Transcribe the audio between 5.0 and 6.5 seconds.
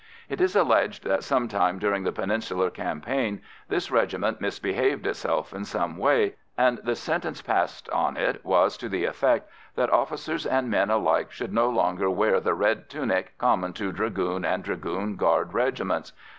itself in some way,